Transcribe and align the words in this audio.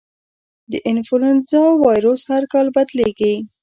د 0.71 0.73
انفلوېنزا 0.89 1.63
وایرس 1.83 2.21
هر 2.31 2.43
کال 2.53 2.67
بدلېږي. 2.75 3.33